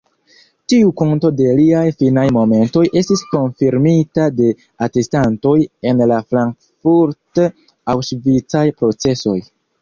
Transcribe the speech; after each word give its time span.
Tiu 0.71 0.91
konto 0.99 1.29
de 1.41 1.49
liaj 1.57 1.83
finaj 1.99 2.23
momentoj 2.37 2.85
estis 3.01 3.21
konfirmita 3.33 4.25
de 4.39 4.49
atestantoj 4.87 5.53
en 5.91 6.03
la 6.13 6.19
frankfurt-aŭŝvicaj 6.33 8.65
procesoj. 8.83 9.39